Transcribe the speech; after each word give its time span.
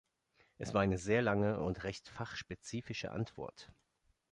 Das 0.57 0.73
war 0.73 0.81
eine 0.81 0.97
sehr 0.97 1.21
lange 1.21 1.59
und 1.59 1.83
recht 1.83 2.09
fachspezifische 2.09 3.11
Antwort. 3.11 3.71